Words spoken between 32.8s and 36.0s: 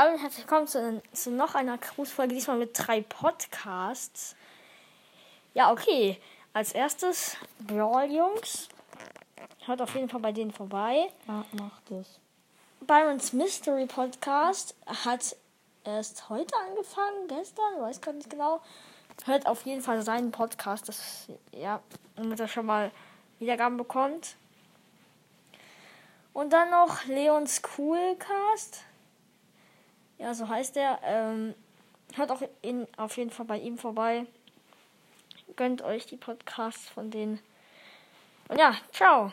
auf jeden Fall bei ihm vorbei. Gönnt